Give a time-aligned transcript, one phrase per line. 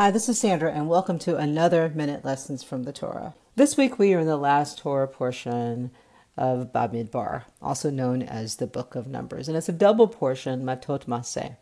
[0.00, 3.34] Hi, this is Sandra, and welcome to another Minute Lessons from the Torah.
[3.56, 5.90] This week we are in the last Torah portion
[6.38, 11.04] of Bamidbar, also known as the Book of Numbers, and it's a double portion, Matot
[11.04, 11.56] Massei.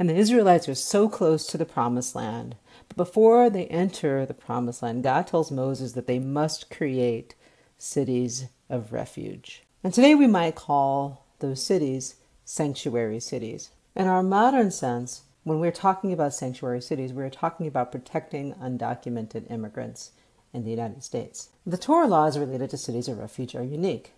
[0.00, 2.56] And the Israelites are so close to the Promised Land,
[2.88, 7.36] but before they enter the Promised Land, God tells Moses that they must create
[7.78, 9.62] cities of refuge.
[9.84, 13.70] And today we might call those cities sanctuary cities.
[13.94, 19.48] In our modern sense, when we're talking about sanctuary cities, we're talking about protecting undocumented
[19.48, 20.10] immigrants
[20.52, 21.50] in the United States.
[21.64, 24.12] The Torah laws related to cities of refuge are unique.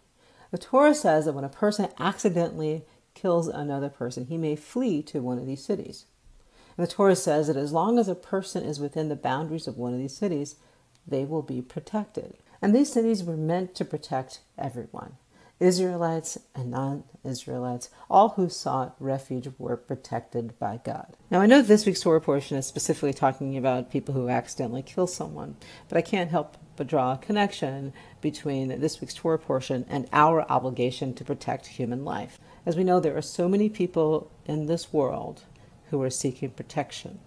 [0.53, 5.21] The Torah says that when a person accidentally kills another person, he may flee to
[5.21, 6.07] one of these cities.
[6.79, 9.77] And the Torah says that as long as a person is within the boundaries of
[9.77, 10.55] one of these cities,
[11.07, 12.39] they will be protected.
[12.63, 15.17] And these cities were meant to protect everyone.
[15.61, 21.17] Israelites and non Israelites, all who sought refuge were protected by God.
[21.31, 25.07] Now, I know this week's Torah portion is specifically talking about people who accidentally kill
[25.07, 25.57] someone,
[25.89, 30.43] but I can't help but draw a connection between this week's Torah portion and our
[30.51, 32.39] obligation to protect human life.
[32.65, 35.43] As we know, there are so many people in this world
[35.91, 37.19] who are seeking protection,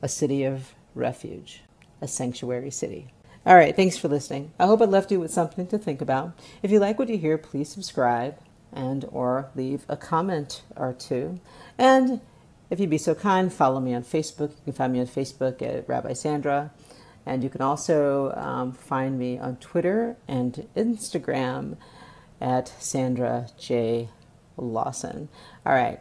[0.00, 1.62] a city of refuge,
[2.00, 3.08] a sanctuary city.
[3.46, 4.50] All right, thanks for listening.
[4.58, 6.36] I hope I left you with something to think about.
[6.64, 8.36] If you like what you hear, please subscribe
[8.72, 11.38] and or leave a comment or two.
[11.78, 12.20] And
[12.70, 14.50] if you'd be so kind, follow me on Facebook.
[14.50, 16.72] You can find me on Facebook at Rabbi Sandra.
[17.24, 21.76] And you can also um, find me on Twitter and Instagram
[22.40, 24.08] at Sandra J.
[24.56, 25.28] Lawson.
[25.64, 26.00] All right.